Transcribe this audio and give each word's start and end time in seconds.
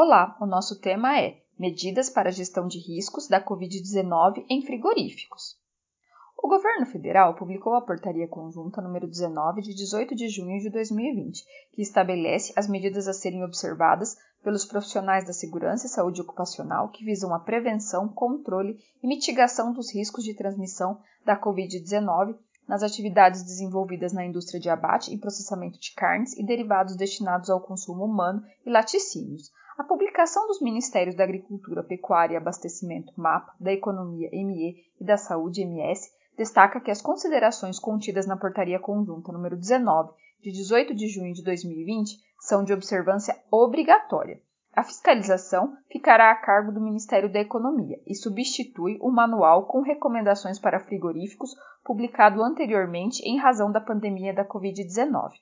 Olá, 0.00 0.36
o 0.40 0.46
nosso 0.46 0.80
tema 0.80 1.18
é 1.18 1.42
Medidas 1.58 2.08
para 2.08 2.28
a 2.28 2.32
gestão 2.32 2.68
de 2.68 2.78
riscos 2.78 3.26
da 3.26 3.44
Covid-19 3.44 4.46
em 4.48 4.64
frigoríficos. 4.64 5.56
O 6.40 6.46
governo 6.46 6.86
federal 6.86 7.34
publicou 7.34 7.74
a 7.74 7.80
Portaria 7.80 8.28
Conjunta 8.28 8.80
número 8.80 9.08
19 9.08 9.60
de 9.60 9.74
18 9.74 10.14
de 10.14 10.28
junho 10.28 10.60
de 10.60 10.70
2020, 10.70 11.44
que 11.72 11.82
estabelece 11.82 12.52
as 12.54 12.68
medidas 12.68 13.08
a 13.08 13.12
serem 13.12 13.42
observadas 13.42 14.16
pelos 14.40 14.64
profissionais 14.64 15.26
da 15.26 15.32
segurança 15.32 15.86
e 15.86 15.90
saúde 15.90 16.20
ocupacional 16.20 16.90
que 16.90 17.04
visam 17.04 17.34
a 17.34 17.40
prevenção, 17.40 18.06
controle 18.06 18.78
e 19.02 19.08
mitigação 19.08 19.72
dos 19.72 19.92
riscos 19.92 20.22
de 20.22 20.32
transmissão 20.32 21.00
da 21.24 21.36
Covid-19 21.36 22.38
nas 22.68 22.84
atividades 22.84 23.42
desenvolvidas 23.42 24.12
na 24.12 24.24
indústria 24.24 24.60
de 24.60 24.70
abate 24.70 25.12
e 25.12 25.18
processamento 25.18 25.80
de 25.80 25.92
carnes 25.92 26.38
e 26.38 26.46
derivados 26.46 26.94
destinados 26.94 27.50
ao 27.50 27.60
consumo 27.60 28.04
humano 28.04 28.44
e 28.64 28.70
laticínios. 28.70 29.50
A 29.78 29.84
publicação 29.84 30.48
dos 30.48 30.60
Ministérios 30.60 31.14
da 31.14 31.22
Agricultura, 31.22 31.84
Pecuária 31.84 32.34
e 32.34 32.36
Abastecimento 32.36 33.12
MAPA, 33.16 33.52
da 33.60 33.72
Economia 33.72 34.28
ME 34.32 34.74
e 35.00 35.04
da 35.04 35.16
Saúde 35.16 35.62
MS 35.62 36.10
destaca 36.36 36.80
que 36.80 36.90
as 36.90 37.00
considerações 37.00 37.78
contidas 37.78 38.26
na 38.26 38.36
Portaria 38.36 38.80
Conjunta 38.80 39.30
número 39.30 39.56
19, 39.56 40.10
de 40.42 40.50
18 40.50 40.92
de 40.96 41.06
junho 41.06 41.32
de 41.32 41.44
2020, 41.44 42.18
são 42.40 42.64
de 42.64 42.72
observância 42.72 43.40
obrigatória. 43.52 44.42
A 44.74 44.82
fiscalização 44.82 45.76
ficará 45.88 46.32
a 46.32 46.36
cargo 46.36 46.72
do 46.72 46.80
Ministério 46.80 47.32
da 47.32 47.38
Economia 47.38 48.00
e 48.04 48.16
substitui 48.16 48.98
o 49.00 49.12
manual 49.12 49.68
com 49.68 49.80
recomendações 49.80 50.58
para 50.58 50.80
frigoríficos 50.80 51.54
publicado 51.84 52.42
anteriormente 52.42 53.22
em 53.22 53.38
razão 53.38 53.70
da 53.70 53.80
pandemia 53.80 54.34
da 54.34 54.44
Covid-19. 54.44 55.34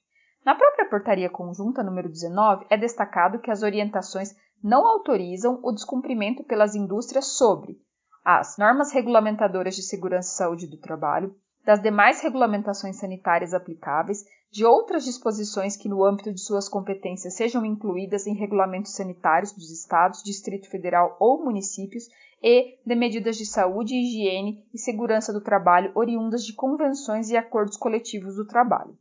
Na 0.47 0.55
própria 0.55 0.89
Portaria 0.89 1.29
Conjunta 1.29 1.83
número 1.83 2.09
19, 2.09 2.67
é 2.71 2.77
destacado 2.77 3.41
que 3.41 3.51
as 3.51 3.65
orientações 3.65 4.33
não 4.63 4.87
autorizam 4.87 5.59
o 5.61 5.73
descumprimento 5.73 6.45
pelas 6.45 6.77
indústrias 6.77 7.37
sobre 7.37 7.77
as 8.25 8.57
normas 8.57 8.93
regulamentadoras 8.93 9.75
de 9.75 9.83
segurança 9.83 10.33
e 10.33 10.37
saúde 10.37 10.69
do 10.69 10.77
trabalho, 10.77 11.35
das 11.65 11.83
demais 11.83 12.21
regulamentações 12.21 12.95
sanitárias 12.95 13.53
aplicáveis, 13.53 14.25
de 14.49 14.65
outras 14.65 15.05
disposições 15.05 15.77
que, 15.77 15.89
no 15.89 16.05
âmbito 16.05 16.33
de 16.33 16.41
suas 16.41 16.69
competências, 16.69 17.35
sejam 17.35 17.65
incluídas 17.65 18.25
em 18.29 18.35
regulamentos 18.37 18.95
sanitários 18.95 19.53
dos 19.53 19.73
Estados, 19.73 20.23
Distrito 20.23 20.71
Federal 20.71 21.17
ou 21.19 21.45
municípios, 21.45 22.05
e 22.41 22.79
de 22.87 22.95
medidas 22.95 23.37
de 23.37 23.47
saúde, 23.47 23.97
higiene 23.97 24.65
e 24.73 24.79
segurança 24.79 25.33
do 25.33 25.41
trabalho 25.41 25.91
oriundas 25.97 26.45
de 26.45 26.55
convenções 26.55 27.31
e 27.31 27.37
acordos 27.37 27.77
coletivos 27.77 28.37
do 28.37 28.47
trabalho. 28.47 28.97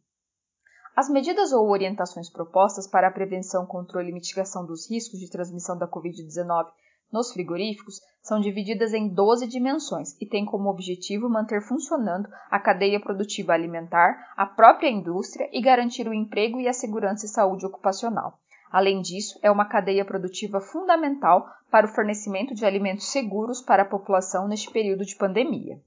As 0.96 1.10
medidas 1.10 1.52
ou 1.52 1.70
orientações 1.70 2.30
propostas 2.30 2.88
para 2.88 3.10
a 3.10 3.12
prevenção, 3.12 3.66
controle 3.66 4.12
e 4.12 4.14
mitigação 4.14 4.66
dos 4.66 4.90
riscos 4.90 5.20
de 5.20 5.30
transmissão 5.30 5.78
da 5.78 5.86
Covid-19 5.86 6.68
nos 7.12 7.34
frigoríficos 7.34 8.00
são 8.22 8.40
divididas 8.40 8.94
em 8.94 9.10
12 9.10 9.46
dimensões 9.46 10.16
e 10.22 10.26
têm 10.26 10.46
como 10.46 10.70
objetivo 10.70 11.30
manter 11.30 11.62
funcionando 11.62 12.30
a 12.50 12.60
cadeia 12.60 13.00
produtiva 13.00 13.52
alimentar, 13.52 14.34
a 14.38 14.46
própria 14.46 14.90
indústria 14.90 15.50
e 15.52 15.62
garantir 15.62 16.08
o 16.08 16.14
emprego 16.14 16.62
e 16.62 16.68
a 16.68 16.74
segurança 16.74 17.26
e 17.26 17.30
saúde 17.30 17.66
ocupacional. 17.66 18.40
Além 18.72 19.02
disso, 19.02 19.38
é 19.44 19.52
uma 19.52 19.66
cadeia 19.66 20.06
produtiva 20.06 20.62
fundamental 20.62 21.46
para 21.70 21.86
o 21.86 21.90
fornecimento 21.90 22.56
de 22.56 22.66
alimentos 22.66 23.12
seguros 23.12 23.62
para 23.62 23.84
a 23.84 23.88
população 23.88 24.48
neste 24.48 24.72
período 24.72 25.06
de 25.06 25.16
pandemia. 25.16 25.80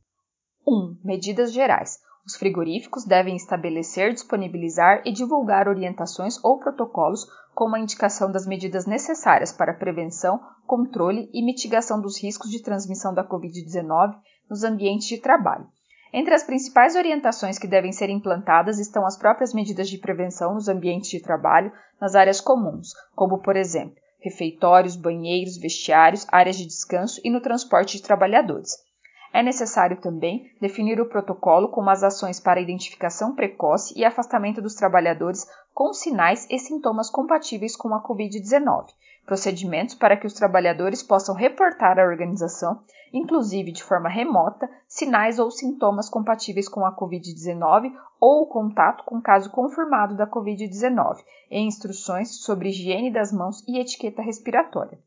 1. 0.67 0.99
Medidas 1.03 1.51
gerais. 1.51 1.99
Os 2.29 2.37
frigoríficos 2.37 3.07
devem 3.07 3.37
estabelecer, 3.37 4.13
disponibilizar 4.13 5.01
e 5.07 5.11
divulgar 5.11 5.67
orientações 5.67 6.39
ou 6.45 6.59
protocolos 6.59 7.27
com 7.55 7.75
a 7.75 7.81
indicação 7.81 8.31
das 8.31 8.47
medidas 8.47 8.85
necessárias 8.85 9.51
para 9.51 9.73
prevenção, 9.73 10.39
controle 10.67 11.31
e 11.33 11.43
mitigação 11.43 11.99
dos 11.99 12.23
riscos 12.23 12.51
de 12.51 12.63
transmissão 12.63 13.15
da 13.15 13.27
Covid-19 13.27 14.15
nos 14.47 14.63
ambientes 14.63 15.09
de 15.09 15.17
trabalho. 15.17 15.67
Entre 16.13 16.35
as 16.35 16.43
principais 16.43 16.97
orientações 16.97 17.59
que 17.59 17.67
devem 17.67 17.93
ser 17.93 18.11
implantadas 18.11 18.79
estão 18.79 19.07
as 19.07 19.17
próprias 19.17 19.55
medidas 19.55 19.89
de 19.89 19.97
prevenção 19.97 20.53
nos 20.53 20.69
ambientes 20.69 21.09
de 21.09 21.23
trabalho, 21.23 21.73
nas 21.99 22.15
áreas 22.15 22.43
comuns, 22.43 22.93
como, 23.17 23.39
por 23.39 23.57
exemplo, 23.57 23.97
refeitórios, 24.21 24.97
banheiros, 24.97 25.57
vestiários, 25.57 26.27
áreas 26.31 26.57
de 26.57 26.67
descanso 26.67 27.23
e 27.25 27.31
no 27.31 27.41
transporte 27.41 27.97
de 27.97 28.03
trabalhadores. 28.03 28.87
É 29.33 29.43
necessário 29.43 30.01
também 30.01 30.51
definir 30.61 31.01
o 31.01 31.09
protocolo 31.09 31.69
com 31.69 31.89
as 31.89 32.03
ações 32.03 32.41
para 32.41 32.61
identificação 32.61 33.35
precoce 33.35 33.93
e 33.97 34.05
afastamento 34.05 34.63
dos 34.63 34.75
trabalhadores 34.75 35.47
com 35.75 35.93
sinais 35.93 36.47
e 36.51 36.59
sintomas 36.59 37.11
compatíveis 37.11 37.77
com 37.77 37.95
a 37.95 38.03
Covid-19, 38.03 38.87
procedimentos 39.27 39.95
para 39.95 40.17
que 40.17 40.27
os 40.27 40.33
trabalhadores 40.33 41.03
possam 41.03 41.35
reportar 41.35 41.99
à 41.99 42.05
organização, 42.05 42.83
inclusive 43.13 43.71
de 43.71 43.85
forma 43.85 44.09
remota, 44.09 44.69
sinais 44.89 45.39
ou 45.39 45.51
sintomas 45.51 46.09
compatíveis 46.09 46.69
com 46.69 46.85
a 46.85 46.97
Covid-19 46.97 47.93
ou 48.19 48.43
o 48.43 48.47
contato 48.47 49.05
com 49.05 49.21
caso 49.21 49.51
confirmado 49.51 50.17
da 50.17 50.27
Covid-19, 50.27 51.19
e 51.51 51.61
instruções 51.61 52.43
sobre 52.43 52.71
higiene 52.71 53.13
das 53.13 53.31
mãos 53.31 53.63
e 53.69 53.79
etiqueta 53.79 54.23
respiratória. 54.23 54.99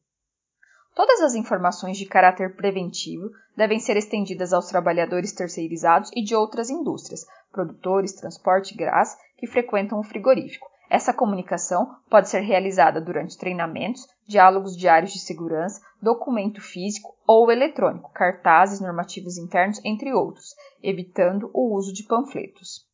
Todas 0.94 1.22
as 1.22 1.36
informações 1.36 1.98
de 1.98 2.06
caráter 2.06 2.56
preventivo 2.56 3.32
devem 3.56 3.80
ser 3.80 3.96
estendidas 3.96 4.52
aos 4.52 4.68
trabalhadores 4.68 5.32
terceirizados 5.32 6.12
e 6.14 6.22
de 6.22 6.36
outras 6.36 6.70
indústrias, 6.70 7.26
produtores, 7.52 8.14
transporte 8.14 8.76
gás 8.76 9.18
que 9.38 9.48
frequentam 9.48 10.00
o 10.00 10.04
frigorífico. 10.04 10.70
Essa 10.90 11.14
comunicação 11.14 11.96
pode 12.10 12.28
ser 12.28 12.42
realizada 12.42 13.00
durante 13.00 13.38
treinamentos, 13.38 14.06
diálogos 14.28 14.76
diários 14.76 15.14
de 15.14 15.20
segurança, 15.20 15.82
documento 16.02 16.60
físico 16.60 17.16
ou 17.26 17.50
eletrônico, 17.50 18.12
cartazes 18.12 18.82
normativos 18.82 19.38
internos, 19.38 19.80
entre 19.86 20.14
outros, 20.14 20.54
evitando 20.84 21.50
o 21.54 21.74
uso 21.74 21.94
de 21.94 22.04
panfletos. 22.04 22.86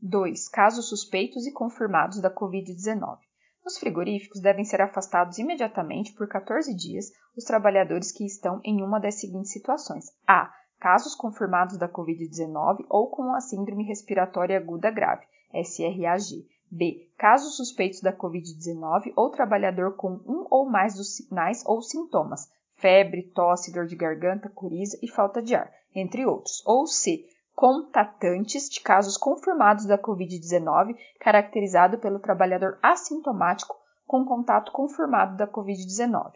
2. 0.00 0.48
Casos 0.48 0.88
suspeitos 0.88 1.46
e 1.46 1.52
confirmados 1.52 2.20
da 2.20 2.30
Covid-19. 2.30 3.18
Os 3.66 3.78
frigoríficos 3.78 4.40
devem 4.40 4.64
ser 4.64 4.80
afastados 4.80 5.38
imediatamente 5.38 6.12
por 6.12 6.28
14 6.28 6.72
dias 6.72 7.10
os 7.36 7.42
trabalhadores 7.42 8.12
que 8.12 8.24
estão 8.24 8.60
em 8.62 8.80
uma 8.80 9.00
das 9.00 9.16
seguintes 9.16 9.50
situações: 9.50 10.06
a. 10.24 10.54
Casos 10.78 11.16
confirmados 11.16 11.76
da 11.76 11.88
Covid-19 11.88 12.84
ou 12.88 13.10
com 13.10 13.34
a 13.34 13.40
Síndrome 13.40 13.82
Respiratória 13.82 14.56
Aguda 14.56 14.90
Grave, 14.90 15.26
SRAG. 15.52 16.46
B. 16.70 17.08
Casos 17.16 17.56
suspeitos 17.56 18.00
da 18.00 18.12
Covid-19 18.12 19.12
ou 19.16 19.30
trabalhador 19.30 19.96
com 19.96 20.20
um 20.26 20.46
ou 20.50 20.68
mais 20.68 20.94
dos 20.94 21.16
sinais 21.16 21.64
ou 21.64 21.80
sintomas, 21.80 22.50
febre, 22.74 23.22
tosse, 23.22 23.72
dor 23.72 23.86
de 23.86 23.94
garganta, 23.94 24.48
coriza 24.48 24.98
e 25.00 25.08
falta 25.08 25.40
de 25.40 25.54
ar, 25.54 25.72
entre 25.94 26.26
outros. 26.26 26.62
Ou 26.66 26.86
C 26.86 27.24
contatantes 27.56 28.68
de 28.68 28.82
casos 28.82 29.16
confirmados 29.16 29.86
da 29.86 29.96
Covid-19, 29.96 30.94
caracterizado 31.18 31.96
pelo 31.96 32.20
trabalhador 32.20 32.78
assintomático 32.82 33.74
com 34.06 34.26
contato 34.26 34.70
confirmado 34.70 35.38
da 35.38 35.48
Covid-19. 35.48 36.32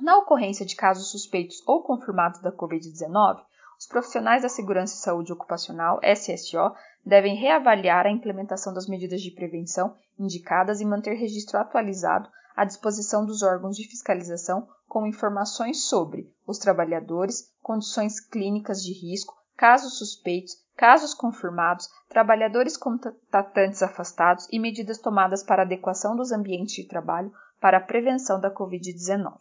Na 0.00 0.16
ocorrência 0.18 0.64
de 0.64 0.76
casos 0.76 1.10
suspeitos 1.10 1.56
ou 1.66 1.82
confirmados 1.82 2.40
da 2.40 2.52
Covid-19, 2.52 3.42
os 3.76 3.86
profissionais 3.88 4.42
da 4.42 4.48
Segurança 4.48 4.94
e 4.94 4.98
Saúde 4.98 5.32
Ocupacional, 5.32 5.98
SSO, 6.02 6.72
devem 7.04 7.34
reavaliar 7.34 8.06
a 8.06 8.10
implementação 8.10 8.72
das 8.72 8.86
medidas 8.86 9.20
de 9.20 9.32
prevenção 9.32 9.96
indicadas 10.16 10.80
e 10.80 10.84
manter 10.84 11.14
registro 11.14 11.58
atualizado 11.58 12.30
à 12.54 12.64
disposição 12.64 13.26
dos 13.26 13.42
órgãos 13.42 13.76
de 13.76 13.88
fiscalização 13.88 14.68
com 14.86 15.08
informações 15.08 15.88
sobre 15.88 16.32
os 16.46 16.58
trabalhadores, 16.58 17.52
condições 17.60 18.20
clínicas 18.20 18.80
de 18.80 18.92
risco, 18.92 19.34
casos 19.56 19.98
suspeitos, 19.98 20.54
casos 20.76 21.14
confirmados, 21.14 21.88
trabalhadores 22.08 22.76
contatantes 22.76 23.82
afastados 23.82 24.46
e 24.52 24.58
medidas 24.58 24.98
tomadas 24.98 25.42
para 25.42 25.62
adequação 25.62 26.14
dos 26.14 26.30
ambientes 26.30 26.74
de 26.74 26.86
trabalho 26.86 27.32
para 27.60 27.78
a 27.78 27.80
prevenção 27.80 28.38
da 28.38 28.50
Covid-19. 28.50 29.38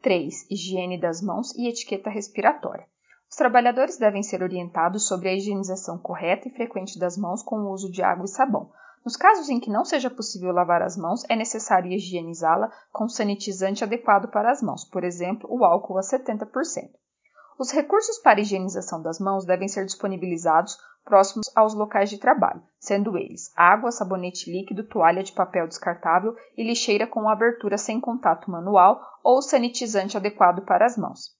3. 0.00 0.50
Higiene 0.50 1.00
das 1.00 1.20
mãos 1.20 1.52
e 1.56 1.68
etiqueta 1.68 2.08
respiratória. 2.08 2.86
Os 3.28 3.36
trabalhadores 3.36 3.98
devem 3.98 4.22
ser 4.22 4.42
orientados 4.42 5.08
sobre 5.08 5.28
a 5.28 5.34
higienização 5.34 5.98
correta 5.98 6.46
e 6.46 6.52
frequente 6.52 6.96
das 6.96 7.16
mãos 7.16 7.42
com 7.42 7.56
o 7.56 7.72
uso 7.72 7.90
de 7.90 8.02
água 8.02 8.24
e 8.24 8.28
sabão. 8.28 8.70
Nos 9.04 9.16
casos 9.16 9.48
em 9.48 9.58
que 9.58 9.70
não 9.70 9.84
seja 9.84 10.08
possível 10.08 10.52
lavar 10.52 10.82
as 10.82 10.96
mãos, 10.96 11.24
é 11.28 11.34
necessário 11.34 11.90
higienizá-la 11.90 12.70
com 12.92 13.08
sanitizante 13.08 13.82
adequado 13.82 14.28
para 14.30 14.50
as 14.50 14.62
mãos, 14.62 14.84
por 14.84 15.02
exemplo, 15.02 15.48
o 15.52 15.64
álcool 15.64 15.98
a 15.98 16.02
70%. 16.02 16.90
Os 17.58 17.70
recursos 17.70 18.18
para 18.18 18.40
higienização 18.40 19.00
das 19.00 19.18
mãos 19.18 19.46
devem 19.46 19.66
ser 19.66 19.86
disponibilizados 19.86 20.76
próximos 21.04 21.50
aos 21.54 21.72
locais 21.72 22.10
de 22.10 22.18
trabalho, 22.18 22.62
sendo 22.78 23.16
eles 23.16 23.50
água, 23.56 23.90
sabonete 23.90 24.50
líquido, 24.50 24.84
toalha 24.84 25.22
de 25.22 25.32
papel 25.32 25.66
descartável 25.66 26.36
e 26.56 26.62
lixeira 26.62 27.06
com 27.06 27.28
abertura 27.28 27.78
sem 27.78 28.00
contato 28.00 28.50
manual 28.50 29.00
ou 29.24 29.40
sanitizante 29.40 30.16
adequado 30.16 30.66
para 30.66 30.84
as 30.84 30.98
mãos. 30.98 31.34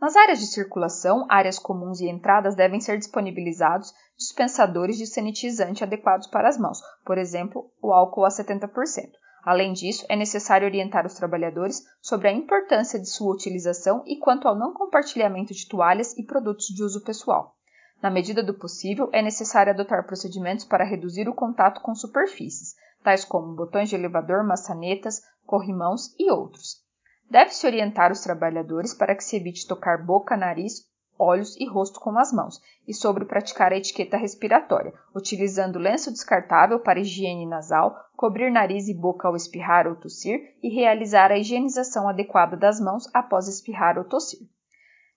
Nas 0.00 0.16
áreas 0.16 0.40
de 0.40 0.46
circulação, 0.46 1.26
áreas 1.28 1.58
comuns 1.58 2.00
e 2.00 2.08
entradas 2.08 2.56
devem 2.56 2.80
ser 2.80 2.96
disponibilizados 2.96 3.92
dispensadores 4.16 4.96
de 4.96 5.06
sanitizante 5.06 5.84
adequados 5.84 6.26
para 6.26 6.48
as 6.48 6.58
mãos, 6.58 6.80
por 7.04 7.18
exemplo, 7.18 7.70
o 7.82 7.92
álcool 7.92 8.24
a 8.24 8.30
70%. 8.30 9.12
Além 9.42 9.72
disso, 9.72 10.04
é 10.08 10.16
necessário 10.16 10.66
orientar 10.66 11.06
os 11.06 11.14
trabalhadores 11.14 11.86
sobre 12.00 12.28
a 12.28 12.32
importância 12.32 12.98
de 12.98 13.08
sua 13.08 13.32
utilização 13.32 14.02
e 14.06 14.18
quanto 14.18 14.46
ao 14.46 14.54
não 14.54 14.74
compartilhamento 14.74 15.54
de 15.54 15.66
toalhas 15.66 16.16
e 16.18 16.24
produtos 16.24 16.66
de 16.66 16.82
uso 16.82 17.02
pessoal. 17.02 17.56
Na 18.02 18.10
medida 18.10 18.42
do 18.42 18.54
possível, 18.54 19.08
é 19.12 19.22
necessário 19.22 19.72
adotar 19.72 20.06
procedimentos 20.06 20.64
para 20.64 20.84
reduzir 20.84 21.28
o 21.28 21.34
contato 21.34 21.80
com 21.80 21.94
superfícies, 21.94 22.74
tais 23.02 23.24
como 23.24 23.54
botões 23.54 23.88
de 23.88 23.94
elevador, 23.94 24.44
maçanetas, 24.44 25.22
corrimãos 25.46 26.14
e 26.18 26.30
outros. 26.30 26.82
Deve-se 27.30 27.66
orientar 27.66 28.10
os 28.10 28.20
trabalhadores 28.20 28.94
para 28.94 29.14
que 29.14 29.22
se 29.22 29.36
evite 29.36 29.66
tocar 29.66 30.04
boca, 30.04 30.36
nariz, 30.36 30.84
olhos 31.20 31.56
e 31.56 31.66
rosto 31.66 32.00
com 32.00 32.18
as 32.18 32.32
mãos, 32.32 32.60
e 32.88 32.94
sobre 32.94 33.26
praticar 33.26 33.72
a 33.72 33.76
etiqueta 33.76 34.16
respiratória, 34.16 34.94
utilizando 35.14 35.78
lenço 35.78 36.10
descartável 36.10 36.80
para 36.80 37.00
higiene 37.00 37.44
nasal, 37.46 37.94
cobrir 38.16 38.50
nariz 38.50 38.88
e 38.88 38.94
boca 38.94 39.28
ao 39.28 39.36
espirrar 39.36 39.86
ou 39.86 39.96
tossir 39.96 40.56
e 40.62 40.68
realizar 40.74 41.30
a 41.30 41.38
higienização 41.38 42.08
adequada 42.08 42.56
das 42.56 42.80
mãos 42.80 43.08
após 43.12 43.46
espirrar 43.46 43.98
ou 43.98 44.04
tossir. 44.04 44.40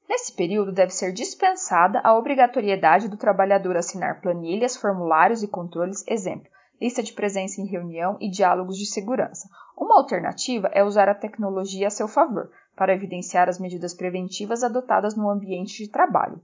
Nesse 0.08 0.36
período, 0.36 0.72
deve 0.72 0.92
ser 0.92 1.14
dispensada 1.14 2.02
a 2.04 2.16
obrigatoriedade 2.18 3.08
do 3.08 3.18
trabalhador 3.18 3.78
assinar 3.78 4.22
planilhas, 4.22 4.76
formulários 4.76 5.42
e 5.42 5.48
controles, 5.48 6.06
exemplo, 6.08 6.52
lista 6.80 7.02
de 7.02 7.14
presença 7.14 7.62
em 7.62 7.66
reunião 7.66 8.18
e 8.20 8.30
diálogos 8.30 8.78
de 8.78 8.86
segurança. 8.86 9.48
Uma 9.78 9.98
alternativa 9.98 10.70
é 10.74 10.84
usar 10.84 11.08
a 11.08 11.16
tecnologia 11.16 11.88
a 11.88 11.90
seu 11.90 12.08
favor, 12.08 12.52
para 12.76 12.94
evidenciar 12.94 13.50
as 13.50 13.60
medidas 13.60 13.94
preventivas 13.94 14.64
adotadas 14.64 15.16
no 15.16 15.30
ambiente 15.30 15.78
de 15.84 15.90
trabalho. 15.90 16.42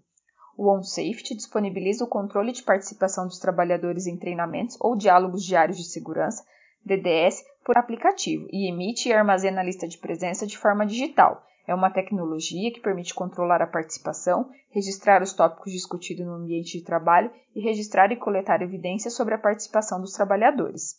O 0.57 0.69
OnSafety 0.69 1.35
disponibiliza 1.35 2.03
o 2.03 2.07
controle 2.07 2.51
de 2.51 2.63
participação 2.63 3.25
dos 3.25 3.39
trabalhadores 3.39 4.07
em 4.07 4.17
treinamentos 4.17 4.77
ou 4.81 4.95
diálogos 4.95 5.43
diários 5.45 5.77
de 5.77 5.85
segurança, 5.85 6.45
DDS, 6.85 7.43
por 7.63 7.77
aplicativo 7.77 8.47
e 8.51 8.69
emite 8.69 9.07
e 9.07 9.13
armazena 9.13 9.61
a 9.61 9.63
lista 9.63 9.87
de 9.87 9.97
presença 9.97 10.45
de 10.45 10.57
forma 10.57 10.85
digital. 10.85 11.45
É 11.65 11.73
uma 11.73 11.91
tecnologia 11.91 12.73
que 12.73 12.81
permite 12.81 13.13
controlar 13.13 13.61
a 13.61 13.67
participação, 13.67 14.49
registrar 14.71 15.21
os 15.21 15.33
tópicos 15.33 15.71
discutidos 15.71 16.25
no 16.25 16.33
ambiente 16.33 16.77
de 16.77 16.83
trabalho 16.83 17.31
e 17.55 17.61
registrar 17.61 18.11
e 18.11 18.17
coletar 18.17 18.61
evidências 18.61 19.13
sobre 19.13 19.35
a 19.35 19.37
participação 19.37 20.01
dos 20.01 20.11
trabalhadores. 20.13 20.95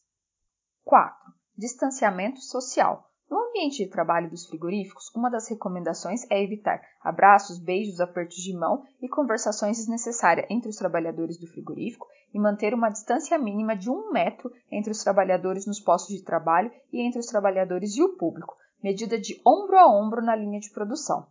4. 0.85 1.15
Distanciamento 1.59 2.41
social. 2.41 3.10
No 3.31 3.39
ambiente 3.39 3.85
de 3.85 3.89
trabalho 3.89 4.29
dos 4.29 4.45
frigoríficos, 4.47 5.09
uma 5.15 5.31
das 5.31 5.49
recomendações 5.49 6.29
é 6.29 6.43
evitar 6.43 6.83
abraços, 7.01 7.61
beijos, 7.61 8.01
apertos 8.01 8.39
de 8.39 8.53
mão 8.53 8.83
e 9.01 9.09
conversações 9.09 9.77
desnecessárias 9.77 10.49
entre 10.51 10.69
os 10.69 10.75
trabalhadores 10.75 11.39
do 11.39 11.47
frigorífico 11.47 12.09
e 12.35 12.41
manter 12.41 12.75
uma 12.75 12.91
distância 12.91 13.39
mínima 13.39 13.77
de 13.77 13.89
um 13.89 14.11
metro 14.11 14.51
entre 14.69 14.91
os 14.91 15.05
trabalhadores 15.05 15.65
nos 15.65 15.79
postos 15.79 16.17
de 16.17 16.25
trabalho 16.25 16.73
e 16.93 17.07
entre 17.07 17.21
os 17.21 17.27
trabalhadores 17.27 17.97
e 17.97 18.03
o 18.03 18.17
público, 18.17 18.57
medida 18.83 19.17
de 19.17 19.41
ombro 19.47 19.79
a 19.79 19.87
ombro 19.87 20.21
na 20.21 20.35
linha 20.35 20.59
de 20.59 20.71
produção. 20.71 21.29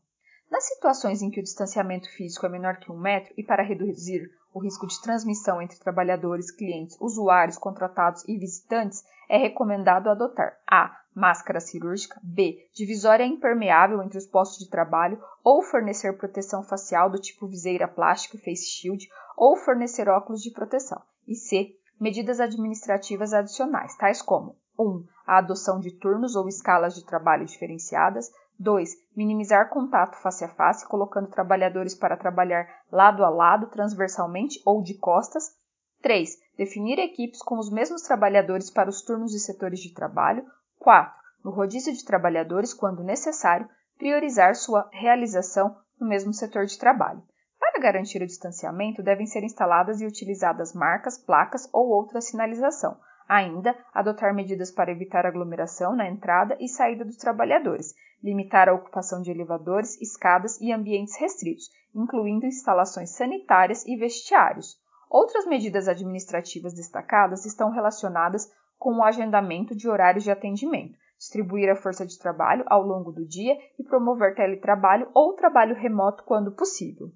Nas 0.50 0.66
situações 0.66 1.22
em 1.22 1.30
que 1.30 1.40
o 1.40 1.44
distanciamento 1.44 2.10
físico 2.12 2.46
é 2.46 2.50
menor 2.50 2.78
que 2.78 2.92
um 2.92 2.98
metro 2.98 3.34
e 3.38 3.44
para 3.44 3.64
reduzir 3.64 4.30
o 4.52 4.60
risco 4.60 4.88
de 4.88 5.00
transmissão 5.02 5.62
entre 5.62 5.78
trabalhadores, 5.78 6.50
clientes, 6.50 6.98
usuários, 7.00 7.58
contratados 7.58 8.28
e 8.28 8.36
visitantes, 8.36 9.04
é 9.30 9.38
recomendado 9.38 10.10
adotar 10.10 10.58
a 10.68 11.00
máscara 11.14 11.60
cirúrgica, 11.60 12.20
b 12.24 12.68
divisória 12.74 13.26
impermeável 13.26 14.02
entre 14.02 14.18
os 14.18 14.26
postos 14.26 14.60
de 14.64 14.70
trabalho 14.70 15.22
ou 15.44 15.62
fornecer 15.62 16.18
proteção 16.18 16.64
facial 16.64 17.10
do 17.10 17.20
tipo 17.20 17.48
viseira 17.48 17.88
plástica 17.88 18.38
face 18.38 18.66
shield 18.66 19.08
ou 19.38 19.56
fornecer 19.56 20.10
óculos 20.10 20.42
de 20.42 20.52
proteção, 20.52 21.02
e 21.28 21.36
c 21.36 21.76
medidas 22.00 22.40
administrativas 22.40 23.34
adicionais, 23.34 23.96
tais 23.98 24.22
como 24.22 24.56
1. 24.80 25.06
A 25.28 25.38
adoção 25.40 25.80
de 25.80 25.92
turnos 25.92 26.36
ou 26.36 26.48
escalas 26.48 26.96
de 26.96 27.06
trabalho 27.06 27.46
diferenciadas. 27.46 28.32
2. 28.60 28.90
Minimizar 29.16 29.70
contato 29.70 30.18
face 30.22 30.44
a 30.44 30.50
face, 30.50 30.86
colocando 30.86 31.30
trabalhadores 31.30 31.96
para 31.96 32.18
trabalhar 32.18 32.68
lado 32.92 33.24
a 33.24 33.30
lado, 33.30 33.68
transversalmente 33.68 34.62
ou 34.66 34.84
de 34.84 34.98
costas. 34.98 35.58
3. 36.02 36.38
Definir 36.58 37.00
equipes 37.00 37.42
com 37.42 37.58
os 37.58 37.72
mesmos 37.72 38.02
trabalhadores 38.02 38.70
para 38.70 38.90
os 38.90 39.02
turnos 39.02 39.34
e 39.34 39.40
setores 39.40 39.80
de 39.80 39.94
trabalho. 39.94 40.46
4. 40.78 41.14
No 41.44 41.52
rodízio 41.52 41.94
de 41.94 42.04
trabalhadores, 42.04 42.74
quando 42.74 43.02
necessário, 43.02 43.70
priorizar 43.98 44.56
sua 44.56 44.90
realização 44.92 45.78
no 46.00 46.08
mesmo 46.08 46.34
setor 46.34 46.66
de 46.66 46.78
trabalho. 46.78 47.24
Para 47.58 47.82
garantir 47.82 48.22
o 48.22 48.28
distanciamento, 48.28 49.02
devem 49.02 49.26
ser 49.26 49.44
instaladas 49.44 50.02
e 50.02 50.06
utilizadas 50.06 50.74
marcas, 50.74 51.18
placas 51.18 51.70
ou 51.74 51.88
outra 51.88 52.20
sinalização, 52.20 52.98
Ainda, 53.30 53.78
adotar 53.94 54.34
medidas 54.34 54.72
para 54.72 54.92
evitar 54.92 55.24
aglomeração 55.24 55.96
na 55.96 56.10
entrada 56.10 56.58
e 56.60 56.68
saída 56.68 57.06
dos 57.06 57.16
trabalhadores, 57.16 57.94
limitar 58.24 58.68
a 58.68 58.74
ocupação 58.74 59.22
de 59.22 59.30
elevadores, 59.30 60.02
escadas 60.02 60.60
e 60.60 60.74
ambientes 60.74 61.16
restritos, 61.16 61.70
incluindo 61.94 62.48
instalações 62.48 63.12
sanitárias 63.12 63.86
e 63.86 63.96
vestiários. 63.96 64.82
Outras 65.08 65.46
medidas 65.46 65.88
administrativas 65.88 66.74
destacadas 66.74 67.46
estão 67.46 67.70
relacionadas 67.70 68.52
com 68.80 68.96
o 68.98 69.04
agendamento 69.04 69.76
de 69.76 69.88
horários 69.88 70.24
de 70.24 70.32
atendimento, 70.32 70.98
distribuir 71.16 71.70
a 71.70 71.76
força 71.76 72.08
de 72.08 72.18
trabalho 72.18 72.64
ao 72.66 72.82
longo 72.82 73.12
do 73.12 73.28
dia 73.28 73.56
e 73.78 73.84
promover 73.84 74.34
teletrabalho 74.34 75.08
ou 75.14 75.36
trabalho 75.36 75.76
remoto 75.76 76.24
quando 76.24 76.56
possível. 76.56 77.12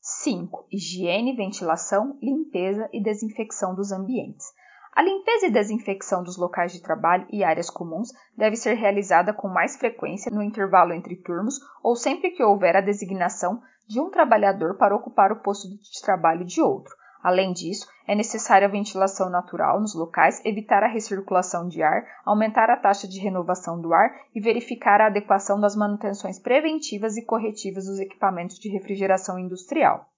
5. 0.00 0.68
Higiene, 0.70 1.34
ventilação, 1.34 2.16
limpeza 2.22 2.88
e 2.92 3.02
desinfecção 3.02 3.74
dos 3.74 3.90
ambientes. 3.90 4.46
A 4.92 5.02
limpeza 5.02 5.46
e 5.46 5.50
desinfecção 5.50 6.22
dos 6.22 6.36
locais 6.36 6.72
de 6.72 6.82
trabalho 6.82 7.26
e 7.30 7.44
áreas 7.44 7.70
comuns 7.70 8.12
deve 8.36 8.56
ser 8.56 8.74
realizada 8.74 9.32
com 9.32 9.48
mais 9.48 9.76
frequência 9.76 10.30
no 10.30 10.42
intervalo 10.42 10.92
entre 10.92 11.16
turnos 11.16 11.60
ou 11.82 11.94
sempre 11.94 12.30
que 12.30 12.42
houver 12.42 12.76
a 12.76 12.80
designação 12.80 13.62
de 13.86 14.00
um 14.00 14.10
trabalhador 14.10 14.76
para 14.76 14.94
ocupar 14.94 15.32
o 15.32 15.40
posto 15.40 15.68
de 15.68 16.02
trabalho 16.02 16.44
de 16.44 16.60
outro. 16.60 16.94
Além 17.22 17.52
disso, 17.52 17.86
é 18.06 18.14
necessária 18.14 18.68
a 18.68 18.70
ventilação 18.70 19.28
natural 19.28 19.80
nos 19.80 19.94
locais, 19.94 20.40
evitar 20.44 20.82
a 20.82 20.88
recirculação 20.88 21.68
de 21.68 21.82
ar, 21.82 22.06
aumentar 22.24 22.70
a 22.70 22.76
taxa 22.76 23.08
de 23.08 23.18
renovação 23.18 23.80
do 23.80 23.92
ar 23.92 24.14
e 24.34 24.40
verificar 24.40 25.00
a 25.00 25.06
adequação 25.06 25.60
das 25.60 25.74
manutenções 25.74 26.38
preventivas 26.38 27.16
e 27.16 27.24
corretivas 27.24 27.86
dos 27.86 27.98
equipamentos 27.98 28.58
de 28.58 28.68
refrigeração 28.68 29.38
industrial. 29.38 30.08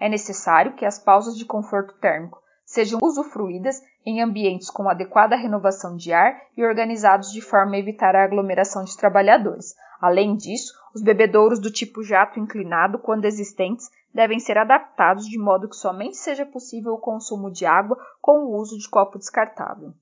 É 0.00 0.08
necessário 0.08 0.74
que 0.74 0.86
as 0.86 0.98
pausas 0.98 1.36
de 1.36 1.44
conforto 1.44 1.94
térmico 1.98 2.40
sejam 2.68 3.00
usufruídas 3.02 3.82
em 4.04 4.20
ambientes 4.20 4.68
com 4.68 4.90
adequada 4.90 5.34
renovação 5.34 5.96
de 5.96 6.12
ar 6.12 6.38
e 6.54 6.62
organizados 6.62 7.32
de 7.32 7.40
forma 7.40 7.74
a 7.74 7.78
evitar 7.78 8.14
a 8.14 8.22
aglomeração 8.22 8.84
de 8.84 8.94
trabalhadores. 8.94 9.74
Além 9.98 10.36
disso, 10.36 10.74
os 10.94 11.02
bebedouros 11.02 11.58
do 11.58 11.72
tipo 11.72 12.02
jato 12.02 12.38
inclinado, 12.38 12.98
quando 12.98 13.24
existentes, 13.24 13.88
devem 14.12 14.38
ser 14.38 14.58
adaptados 14.58 15.26
de 15.26 15.38
modo 15.38 15.66
que 15.66 15.76
somente 15.76 16.18
seja 16.18 16.44
possível 16.44 16.92
o 16.92 17.00
consumo 17.00 17.50
de 17.50 17.64
água 17.64 17.96
com 18.20 18.44
o 18.44 18.60
uso 18.60 18.76
de 18.76 18.88
copo 18.88 19.18
descartável. 19.18 19.94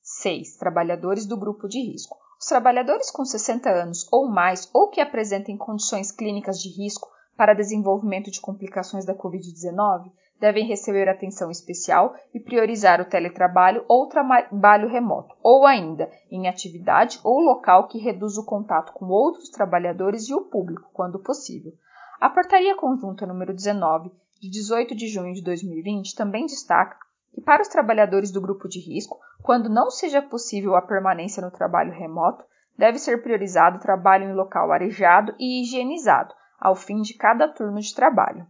6. 0.00 0.56
Trabalhadores 0.56 1.26
do 1.26 1.36
grupo 1.36 1.68
de 1.68 1.78
risco. 1.78 2.16
Os 2.40 2.46
trabalhadores 2.46 3.10
com 3.10 3.26
60 3.26 3.68
anos 3.68 4.08
ou 4.10 4.30
mais 4.30 4.70
ou 4.72 4.88
que 4.88 5.00
apresentem 5.00 5.58
condições 5.58 6.10
clínicas 6.10 6.58
de 6.58 6.70
risco 6.70 7.06
para 7.36 7.52
desenvolvimento 7.52 8.30
de 8.30 8.40
complicações 8.40 9.04
da 9.04 9.14
Covid-19 9.14 10.10
devem 10.40 10.66
receber 10.66 11.08
atenção 11.08 11.50
especial 11.50 12.14
e 12.32 12.40
priorizar 12.40 13.00
o 13.00 13.04
teletrabalho 13.04 13.84
ou 13.88 14.08
trabalho 14.08 14.88
remoto, 14.88 15.34
ou 15.42 15.66
ainda 15.66 16.10
em 16.30 16.48
atividade 16.48 17.20
ou 17.24 17.40
local 17.40 17.88
que 17.88 17.98
reduz 17.98 18.36
o 18.38 18.44
contato 18.44 18.92
com 18.92 19.06
outros 19.06 19.48
trabalhadores 19.50 20.28
e 20.28 20.34
o 20.34 20.42
público, 20.42 20.90
quando 20.92 21.18
possível. 21.18 21.72
A 22.20 22.30
Portaria 22.30 22.76
Conjunta 22.76 23.26
número 23.26 23.54
19, 23.54 24.10
de 24.40 24.50
18 24.50 24.94
de 24.94 25.08
junho 25.08 25.34
de 25.34 25.42
2020, 25.42 26.14
também 26.14 26.46
destaca 26.46 26.96
que 27.32 27.40
para 27.40 27.62
os 27.62 27.68
trabalhadores 27.68 28.30
do 28.30 28.40
grupo 28.40 28.68
de 28.68 28.80
risco, 28.80 29.18
quando 29.42 29.68
não 29.68 29.90
seja 29.90 30.22
possível 30.22 30.74
a 30.74 30.82
permanência 30.82 31.42
no 31.42 31.50
trabalho 31.50 31.92
remoto, 31.92 32.44
deve 32.76 32.98
ser 32.98 33.22
priorizado 33.22 33.76
o 33.76 33.80
trabalho 33.80 34.24
em 34.24 34.34
local 34.34 34.72
arejado 34.72 35.34
e 35.38 35.62
higienizado, 35.62 36.34
ao 36.58 36.74
fim 36.74 37.00
de 37.00 37.14
cada 37.14 37.48
turno 37.48 37.80
de 37.80 37.94
trabalho. 37.94 38.46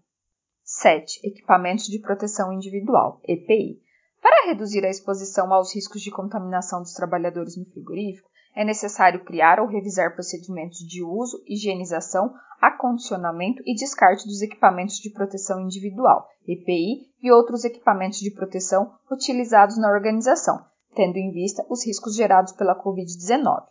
7. 0.81 1.27
Equipamentos 1.27 1.87
de 1.87 1.99
proteção 1.99 2.53
individual, 2.53 3.21
EPI. 3.25 3.83
Para 4.23 4.47
reduzir 4.47 4.85
a 4.85 4.89
exposição 4.89 5.53
aos 5.53 5.75
riscos 5.75 6.01
de 6.01 6.13
contaminação 6.13 6.83
dos 6.83 6.93
trabalhadores 6.93 7.57
no 7.57 7.65
frigorífico, 7.65 8.29
é 8.55 8.65
necessário 8.65 9.25
criar 9.25 9.59
ou 9.59 9.67
revisar 9.67 10.15
procedimentos 10.15 10.79
de 10.79 11.03
uso, 11.03 11.43
higienização, 11.49 12.33
acondicionamento 12.61 13.61
e 13.67 13.75
descarte 13.75 14.25
dos 14.29 14.41
equipamentos 14.41 15.01
de 15.01 15.11
proteção 15.11 15.61
individual, 15.61 16.29
EPI, 16.47 17.09
e 17.21 17.33
outros 17.33 17.65
equipamentos 17.65 18.21
de 18.21 18.31
proteção 18.31 18.93
utilizados 19.11 19.77
na 19.79 19.91
organização, 19.91 20.65
tendo 20.95 21.17
em 21.17 21.33
vista 21.33 21.67
os 21.69 21.85
riscos 21.85 22.15
gerados 22.15 22.53
pela 22.53 22.81
Covid-19. 22.81 23.65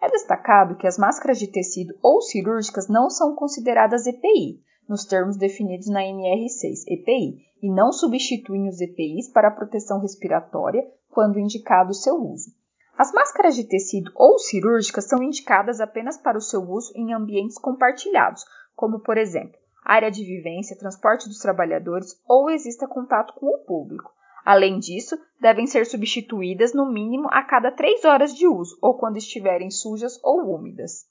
É 0.00 0.08
destacado 0.08 0.76
que 0.76 0.86
as 0.86 0.96
máscaras 0.96 1.40
de 1.40 1.48
tecido 1.48 1.92
ou 2.00 2.22
cirúrgicas 2.22 2.88
não 2.88 3.10
são 3.10 3.34
consideradas 3.34 4.06
EPI, 4.06 4.62
nos 4.88 5.04
termos 5.04 5.36
definidos 5.36 5.88
na 5.88 6.00
NR6 6.00 6.84
EPI, 6.86 7.46
e 7.62 7.70
não 7.70 7.92
substituem 7.92 8.68
os 8.68 8.80
EPIs 8.80 9.28
para 9.28 9.48
a 9.48 9.52
proteção 9.52 10.00
respiratória, 10.00 10.84
quando 11.08 11.38
indicado 11.38 11.90
o 11.90 11.94
seu 11.94 12.16
uso. 12.16 12.50
As 12.96 13.12
máscaras 13.12 13.54
de 13.54 13.64
tecido 13.64 14.10
ou 14.14 14.38
cirúrgicas 14.38 15.06
são 15.06 15.22
indicadas 15.22 15.80
apenas 15.80 16.18
para 16.18 16.36
o 16.36 16.42
seu 16.42 16.60
uso 16.62 16.92
em 16.94 17.12
ambientes 17.12 17.58
compartilhados, 17.58 18.44
como, 18.74 19.00
por 19.00 19.16
exemplo, 19.16 19.58
área 19.84 20.10
de 20.10 20.24
vivência, 20.24 20.78
transporte 20.78 21.28
dos 21.28 21.38
trabalhadores 21.38 22.20
ou 22.28 22.50
exista 22.50 22.86
contato 22.86 23.34
com 23.34 23.46
o 23.46 23.64
público. 23.64 24.12
Além 24.44 24.78
disso, 24.78 25.16
devem 25.40 25.66
ser 25.66 25.86
substituídas 25.86 26.74
no 26.74 26.90
mínimo 26.90 27.28
a 27.30 27.42
cada 27.42 27.70
três 27.70 28.04
horas 28.04 28.34
de 28.34 28.46
uso 28.46 28.76
ou 28.82 28.98
quando 28.98 29.16
estiverem 29.16 29.70
sujas 29.70 30.18
ou 30.22 30.54
úmidas. 30.54 31.06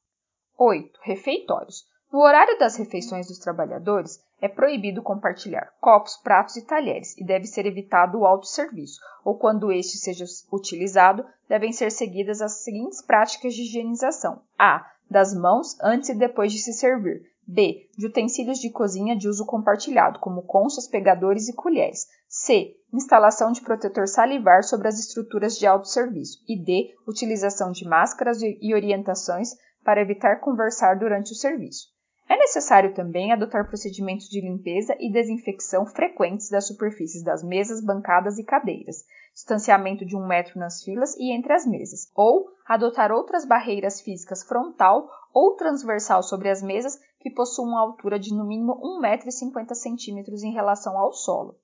8. 0.58 1.00
Refeitórios. 1.02 1.86
No 2.12 2.20
horário 2.20 2.60
das 2.60 2.76
refeições 2.76 3.30
dos 3.30 3.40
trabalhadores, 3.40 4.20
é 4.42 4.50
proibido 4.50 5.02
compartilhar 5.02 5.72
copos, 5.80 6.18
pratos 6.18 6.58
e 6.58 6.66
talheres 6.66 7.18
e 7.18 7.24
deve 7.24 7.48
ser 7.48 7.66
evitado 7.66 8.20
o 8.20 8.26
autosserviço, 8.26 9.00
ou 9.24 9.38
quando 9.38 9.72
este 9.72 9.98
seja 9.98 10.26
utilizado, 10.52 11.26
devem 11.48 11.72
ser 11.72 11.90
seguidas 11.90 12.42
as 12.42 12.64
seguintes 12.66 13.02
práticas 13.02 13.54
de 13.54 13.62
higienização: 13.62 14.42
a. 14.60 14.86
das 15.10 15.34
mãos 15.34 15.80
antes 15.82 16.10
e 16.10 16.14
depois 16.14 16.52
de 16.52 16.60
se 16.60 16.74
servir, 16.74 17.32
b. 17.48 17.90
de 17.98 18.08
utensílios 18.08 18.60
de 18.60 18.70
cozinha 18.70 19.16
de 19.16 19.30
uso 19.30 19.46
compartilhado, 19.46 20.20
como 20.20 20.42
conchas, 20.42 20.90
pegadores 20.90 21.48
e 21.48 21.54
colheres, 21.54 22.08
c. 22.28 22.76
instalação 22.92 23.54
de 23.54 23.62
protetor 23.62 24.06
salivar 24.06 24.66
sobre 24.66 24.90
as 24.90 25.00
estruturas 25.00 25.58
de 25.58 25.66
autosserviço 25.66 26.44
e 26.46 26.62
d. 26.62 26.94
utilização 27.08 27.72
de 27.72 27.88
máscaras 27.88 28.42
e 28.42 28.74
orientações 28.74 29.52
para 29.82 30.02
evitar 30.02 30.42
conversar 30.42 31.00
durante 31.00 31.32
o 31.32 31.36
serviço. 31.36 32.01
É 32.32 32.38
necessário 32.38 32.94
também 32.94 33.34
adotar 33.34 33.68
procedimentos 33.68 34.30
de 34.30 34.40
limpeza 34.40 34.96
e 35.02 35.12
desinfecção 35.12 35.86
frequentes 35.86 36.50
das 36.50 36.66
superfícies 36.66 37.22
das 37.26 37.44
mesas, 37.44 37.84
bancadas 37.84 38.38
e 38.38 38.44
cadeiras, 38.46 39.04
distanciamento 39.34 40.06
de 40.06 40.16
um 40.16 40.26
metro 40.26 40.58
nas 40.58 40.82
filas 40.82 41.14
e 41.18 41.36
entre 41.36 41.52
as 41.52 41.66
mesas, 41.66 42.10
ou 42.16 42.48
adotar 42.66 43.12
outras 43.12 43.44
barreiras 43.44 44.00
físicas 44.00 44.44
frontal 44.44 45.10
ou 45.34 45.58
transversal 45.58 46.24
sobre 46.24 46.50
as 46.50 46.64
mesas 46.64 46.98
que 47.20 47.30
possuam 47.30 47.78
altura 47.78 48.18
de 48.18 48.34
no 48.34 48.48
mínimo 48.48 48.80
1,50 48.80 50.08
m 50.08 50.48
em 50.48 50.54
relação 50.54 50.98
ao 50.98 51.12
solo. 51.12 51.60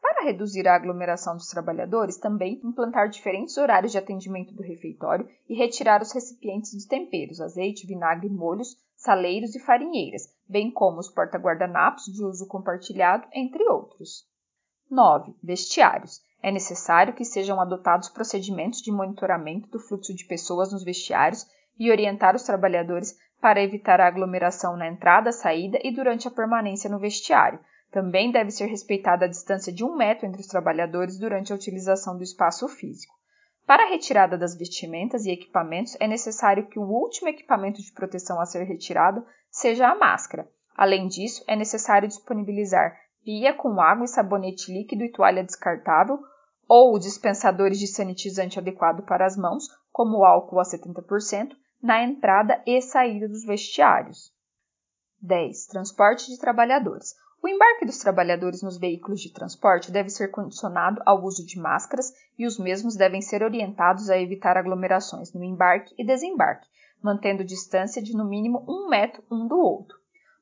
Para 0.00 0.22
reduzir 0.22 0.68
a 0.68 0.76
aglomeração 0.76 1.34
dos 1.34 1.48
trabalhadores, 1.48 2.18
também 2.18 2.60
implantar 2.62 3.08
diferentes 3.08 3.56
horários 3.56 3.90
de 3.90 3.98
atendimento 3.98 4.54
do 4.54 4.62
refeitório 4.62 5.28
e 5.48 5.56
retirar 5.56 6.00
os 6.00 6.12
recipientes 6.12 6.70
de 6.70 6.86
temperos, 6.86 7.40
azeite, 7.40 7.84
vinagre, 7.84 8.28
molhos, 8.28 8.76
saleiros 9.04 9.54
e 9.54 9.60
farinheiras, 9.60 10.22
bem 10.48 10.70
como 10.70 10.98
os 10.98 11.10
porta-guardanapos 11.10 12.04
de 12.04 12.24
uso 12.24 12.48
compartilhado, 12.48 13.28
entre 13.34 13.62
outros. 13.68 14.24
9. 14.90 15.34
Vestiários. 15.42 16.22
É 16.42 16.50
necessário 16.50 17.12
que 17.12 17.22
sejam 17.22 17.60
adotados 17.60 18.08
procedimentos 18.08 18.80
de 18.80 18.90
monitoramento 18.90 19.68
do 19.68 19.78
fluxo 19.78 20.14
de 20.14 20.24
pessoas 20.24 20.72
nos 20.72 20.82
vestiários 20.82 21.46
e 21.78 21.90
orientar 21.90 22.34
os 22.34 22.44
trabalhadores 22.44 23.14
para 23.42 23.62
evitar 23.62 24.00
a 24.00 24.06
aglomeração 24.06 24.74
na 24.74 24.88
entrada, 24.88 25.32
saída 25.32 25.78
e 25.84 25.94
durante 25.94 26.26
a 26.26 26.30
permanência 26.30 26.88
no 26.88 26.98
vestiário. 26.98 27.60
Também 27.90 28.32
deve 28.32 28.50
ser 28.50 28.66
respeitada 28.66 29.26
a 29.26 29.28
distância 29.28 29.70
de 29.70 29.84
um 29.84 29.94
metro 29.94 30.26
entre 30.26 30.40
os 30.40 30.46
trabalhadores 30.46 31.18
durante 31.18 31.52
a 31.52 31.56
utilização 31.56 32.16
do 32.16 32.22
espaço 32.22 32.66
físico. 32.68 33.14
Para 33.66 33.84
a 33.84 33.88
retirada 33.88 34.36
das 34.36 34.54
vestimentas 34.54 35.24
e 35.24 35.30
equipamentos, 35.30 35.96
é 35.98 36.06
necessário 36.06 36.66
que 36.66 36.78
o 36.78 36.82
último 36.82 37.28
equipamento 37.28 37.80
de 37.80 37.92
proteção 37.92 38.40
a 38.40 38.46
ser 38.46 38.64
retirado 38.64 39.24
seja 39.50 39.88
a 39.88 39.94
máscara. 39.94 40.48
Além 40.76 41.06
disso, 41.06 41.42
é 41.46 41.56
necessário 41.56 42.08
disponibilizar 42.08 42.94
pia 43.24 43.54
com 43.54 43.80
água 43.80 44.04
e 44.04 44.08
sabonete 44.08 44.70
líquido 44.70 45.02
e 45.02 45.10
toalha 45.10 45.42
descartável 45.42 46.18
ou 46.68 46.98
dispensadores 46.98 47.78
de 47.78 47.86
sanitizante 47.86 48.58
adequado 48.58 49.02
para 49.04 49.24
as 49.24 49.36
mãos, 49.36 49.66
como 49.90 50.24
álcool 50.24 50.60
a 50.60 50.64
70%, 50.64 51.52
na 51.82 52.02
entrada 52.02 52.62
e 52.66 52.80
saída 52.82 53.28
dos 53.28 53.44
vestiários. 53.44 54.32
10. 55.22 55.66
Transporte 55.66 56.30
de 56.30 56.38
trabalhadores. 56.38 57.14
O 57.44 57.48
embarque 57.48 57.84
dos 57.84 57.98
trabalhadores 57.98 58.62
nos 58.62 58.78
veículos 58.78 59.20
de 59.20 59.30
transporte 59.30 59.92
deve 59.92 60.08
ser 60.08 60.30
condicionado 60.30 61.02
ao 61.04 61.22
uso 61.22 61.44
de 61.44 61.58
máscaras 61.58 62.10
e 62.38 62.46
os 62.46 62.58
mesmos 62.58 62.96
devem 62.96 63.20
ser 63.20 63.42
orientados 63.42 64.08
a 64.08 64.18
evitar 64.18 64.56
aglomerações 64.56 65.30
no 65.34 65.44
embarque 65.44 65.94
e 65.98 66.06
desembarque, 66.06 66.66
mantendo 67.02 67.44
distância 67.44 68.00
de 68.00 68.16
no 68.16 68.24
mínimo 68.24 68.64
um 68.66 68.88
metro 68.88 69.22
um 69.30 69.46
do 69.46 69.58
outro. 69.58 69.98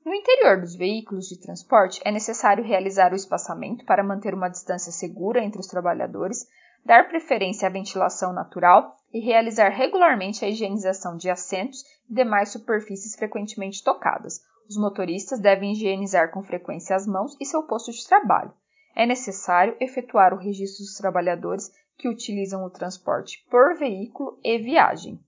No 0.07 0.15
interior 0.15 0.61
dos 0.61 0.77
veículos 0.77 1.27
de 1.27 1.41
transporte 1.41 2.01
é 2.05 2.13
necessário 2.13 2.63
realizar 2.63 3.13
o 3.13 3.17
espaçamento 3.17 3.85
para 3.85 4.05
manter 4.05 4.33
uma 4.33 4.49
distância 4.49 4.93
segura 4.93 5.43
entre 5.43 5.59
os 5.59 5.67
trabalhadores, 5.67 6.47
dar 6.87 7.09
preferência 7.09 7.67
à 7.67 7.73
ventilação 7.73 8.33
natural 8.33 8.95
e 9.13 9.19
realizar 9.19 9.71
regularmente 9.71 10.45
a 10.45 10.49
higienização 10.49 11.17
de 11.17 11.29
assentos 11.29 11.83
e 12.09 12.15
demais 12.15 12.51
superfícies 12.51 13.17
frequentemente 13.17 13.83
tocadas, 13.83 14.41
os 14.73 14.77
motoristas 14.77 15.39
devem 15.39 15.73
higienizar 15.73 16.31
com 16.31 16.43
frequência 16.43 16.97
as 16.97 17.07
mãos 17.07 17.37
e 17.39 17.45
seu 17.45 17.63
posto 17.65 17.93
de 17.93 18.07
trabalho. 18.07 18.53
É 18.97 19.07
necessário 19.07 19.77
efetuar 19.81 20.33
o 20.33 20.39
registro 20.39 20.85
dos 20.85 20.95
trabalhadores 20.95 21.71
que 21.97 22.09
utilizam 22.09 22.65
o 22.65 22.71
transporte 22.71 23.47
por 23.51 23.77
veículo 23.77 24.39
e 24.43 24.59
viagem. 24.59 25.21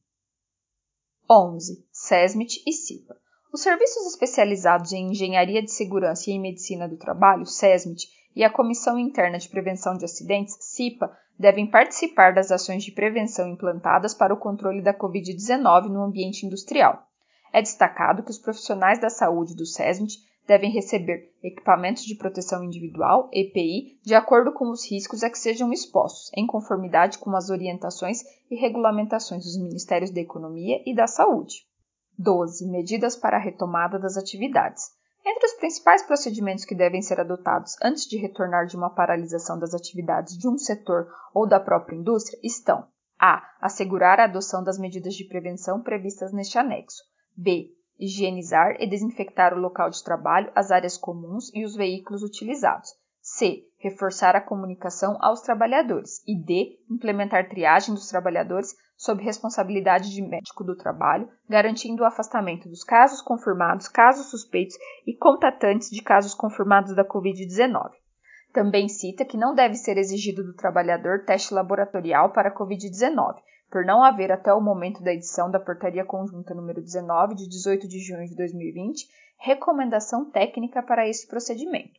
11. 1.30 1.86
SESMIT 1.92 2.62
e 2.66 2.72
CIPA. 2.72 3.16
Os 3.52 3.62
serviços 3.62 4.06
especializados 4.06 4.92
em 4.92 5.10
Engenharia 5.10 5.62
de 5.62 5.70
Segurança 5.70 6.30
e 6.30 6.34
em 6.34 6.40
Medicina 6.40 6.88
do 6.88 6.96
Trabalho, 6.96 7.46
SESMIT, 7.46 8.08
e 8.34 8.42
a 8.42 8.50
Comissão 8.50 8.98
Interna 8.98 9.38
de 9.38 9.48
Prevenção 9.48 9.96
de 9.96 10.04
Acidentes, 10.04 10.56
CIPA, 10.60 11.16
devem 11.38 11.70
participar 11.70 12.34
das 12.34 12.50
ações 12.50 12.82
de 12.82 12.92
prevenção 12.92 13.48
implantadas 13.48 14.12
para 14.12 14.34
o 14.34 14.38
controle 14.38 14.82
da 14.82 14.92
Covid-19 14.92 15.88
no 15.88 16.02
ambiente 16.02 16.44
industrial. 16.44 17.06
É 17.54 17.62
destacado 17.62 18.24
que 18.24 18.32
os 18.32 18.38
profissionais 18.38 19.00
da 19.00 19.08
saúde 19.08 19.54
do 19.54 19.64
SESMIT 19.64 20.18
devem 20.44 20.72
receber 20.72 21.32
equipamentos 21.40 22.04
de 22.04 22.16
proteção 22.16 22.64
individual, 22.64 23.30
EPI, 23.32 23.96
de 24.02 24.12
acordo 24.12 24.52
com 24.52 24.72
os 24.72 24.90
riscos 24.90 25.22
a 25.22 25.30
que 25.30 25.38
sejam 25.38 25.72
expostos, 25.72 26.32
em 26.36 26.48
conformidade 26.48 27.16
com 27.16 27.30
as 27.36 27.50
orientações 27.50 28.22
e 28.50 28.56
regulamentações 28.56 29.44
dos 29.44 29.56
Ministérios 29.56 30.10
da 30.10 30.20
Economia 30.20 30.82
e 30.84 30.92
da 30.92 31.06
Saúde. 31.06 31.64
12. 32.18 32.68
Medidas 32.68 33.14
para 33.14 33.36
a 33.36 33.40
retomada 33.40 34.00
das 34.00 34.16
atividades. 34.16 34.90
Entre 35.24 35.46
os 35.46 35.54
principais 35.54 36.02
procedimentos 36.02 36.64
que 36.64 36.74
devem 36.74 37.02
ser 37.02 37.20
adotados 37.20 37.76
antes 37.80 38.04
de 38.06 38.16
retornar 38.16 38.66
de 38.66 38.76
uma 38.76 38.90
paralisação 38.90 39.60
das 39.60 39.74
atividades 39.74 40.36
de 40.36 40.48
um 40.48 40.58
setor 40.58 41.06
ou 41.32 41.46
da 41.46 41.60
própria 41.60 41.94
indústria 41.94 42.36
estão: 42.42 42.88
a. 43.16 43.48
Assegurar 43.60 44.18
a 44.18 44.24
adoção 44.24 44.64
das 44.64 44.76
medidas 44.76 45.14
de 45.14 45.22
prevenção 45.22 45.80
previstas 45.80 46.32
neste 46.32 46.58
anexo. 46.58 47.13
B. 47.36 47.70
Higienizar 47.98 48.76
e 48.80 48.86
desinfectar 48.88 49.54
o 49.54 49.60
local 49.60 49.90
de 49.90 50.02
trabalho, 50.02 50.50
as 50.54 50.70
áreas 50.70 50.96
comuns 50.96 51.50
e 51.54 51.64
os 51.64 51.74
veículos 51.74 52.22
utilizados. 52.22 52.90
C. 53.20 53.64
Reforçar 53.78 54.36
a 54.36 54.40
comunicação 54.40 55.16
aos 55.20 55.40
trabalhadores. 55.40 56.22
E 56.26 56.36
D. 56.36 56.78
Implementar 56.90 57.48
triagem 57.48 57.94
dos 57.94 58.08
trabalhadores 58.08 58.74
sob 58.96 59.22
responsabilidade 59.22 60.10
de 60.10 60.22
médico 60.22 60.62
do 60.62 60.76
trabalho, 60.76 61.28
garantindo 61.48 62.02
o 62.02 62.06
afastamento 62.06 62.68
dos 62.68 62.84
casos 62.84 63.20
confirmados, 63.20 63.88
casos 63.88 64.30
suspeitos 64.30 64.76
e 65.06 65.16
contatantes 65.16 65.90
de 65.90 66.02
casos 66.02 66.34
confirmados 66.34 66.94
da 66.94 67.04
Covid-19. 67.04 67.90
Também 68.54 68.88
cita 68.88 69.24
que 69.24 69.36
não 69.36 69.52
deve 69.52 69.74
ser 69.74 69.98
exigido 69.98 70.44
do 70.44 70.54
trabalhador 70.54 71.24
teste 71.24 71.52
laboratorial 71.52 72.32
para 72.32 72.50
a 72.50 72.54
Covid-19, 72.56 73.34
por 73.68 73.84
não 73.84 74.00
haver 74.00 74.30
até 74.30 74.54
o 74.54 74.60
momento 74.60 75.02
da 75.02 75.12
edição 75.12 75.50
da 75.50 75.58
Portaria 75.58 76.04
Conjunta 76.04 76.54
número 76.54 76.80
19 76.80 77.34
de 77.34 77.48
18 77.48 77.88
de 77.88 77.98
junho 77.98 78.28
de 78.28 78.36
2020 78.36 79.08
recomendação 79.38 80.30
técnica 80.30 80.80
para 80.84 81.08
esse 81.08 81.26
procedimento. 81.26 81.98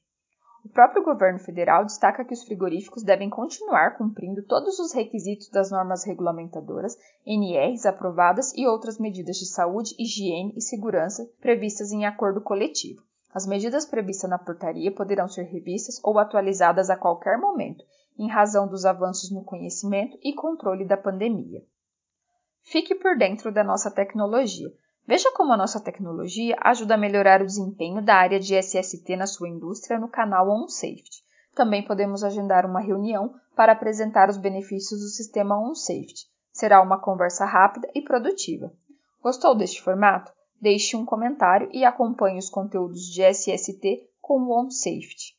O 0.64 0.70
próprio 0.70 1.04
governo 1.04 1.40
federal 1.40 1.84
destaca 1.84 2.24
que 2.24 2.34
os 2.34 2.46
frigoríficos 2.46 3.04
devem 3.04 3.30
continuar 3.30 3.98
cumprindo 3.98 4.42
todos 4.42 4.80
os 4.80 4.94
requisitos 4.94 5.50
das 5.50 5.70
normas 5.70 6.06
regulamentadoras, 6.06 6.96
NRs 7.26 7.86
aprovadas 7.86 8.54
e 8.56 8.66
outras 8.66 8.98
medidas 8.98 9.36
de 9.36 9.46
saúde, 9.46 9.94
higiene 10.00 10.54
e 10.56 10.62
segurança 10.62 11.30
previstas 11.42 11.92
em 11.92 12.06
acordo 12.06 12.40
coletivo. 12.40 13.05
As 13.36 13.46
medidas 13.46 13.86
previstas 13.86 14.30
na 14.30 14.40
portaria 14.40 14.96
poderão 14.96 15.28
ser 15.28 15.44
revistas 15.44 16.00
ou 16.02 16.18
atualizadas 16.18 16.90
a 16.90 16.96
qualquer 16.96 17.38
momento, 17.38 17.84
em 18.18 18.30
razão 18.30 18.66
dos 18.66 18.86
avanços 18.86 19.30
no 19.30 19.44
conhecimento 19.44 20.18
e 20.24 20.34
controle 20.34 20.86
da 20.86 20.96
pandemia. 20.96 21.62
Fique 22.64 22.96
por 22.96 23.18
dentro 23.18 23.52
da 23.52 23.62
nossa 23.62 23.92
tecnologia. 23.92 24.70
Veja 25.06 25.34
como 25.34 25.52
a 25.52 25.58
nossa 25.58 25.82
tecnologia 25.82 26.56
ajuda 26.62 26.94
a 26.94 26.98
melhorar 26.98 27.42
o 27.42 27.46
desempenho 27.46 28.02
da 28.02 28.16
área 28.16 28.40
de 28.40 28.56
SST 28.56 29.18
na 29.18 29.28
sua 29.28 29.50
indústria 29.50 30.00
no 30.00 30.08
canal 30.08 30.50
OnSafety. 30.50 31.22
Também 31.54 31.84
podemos 31.84 32.24
agendar 32.24 32.66
uma 32.66 32.80
reunião 32.80 33.36
para 33.54 33.74
apresentar 33.74 34.30
os 34.30 34.38
benefícios 34.38 35.02
do 35.02 35.08
sistema 35.08 35.60
OnSafety. 35.60 36.26
Será 36.54 36.82
uma 36.82 37.02
conversa 37.02 37.44
rápida 37.44 37.90
e 37.94 38.02
produtiva. 38.02 38.72
Gostou 39.22 39.54
deste 39.54 39.82
formato? 39.82 40.32
Deixe 40.62 40.96
um 40.96 41.06
comentário 41.06 41.70
e 41.72 41.84
acompanhe 41.84 42.40
os 42.40 42.50
conteúdos 42.50 43.02
de 43.12 43.22
SST 43.24 44.08
com 44.22 44.42
o 44.44 44.60
OnSafety. 44.60 45.34